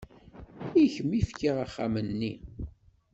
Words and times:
I 0.83 0.85
kemm 0.93 1.11
i 1.19 1.21
fkiɣ 1.29 1.55
axxam-nni. 1.65 2.33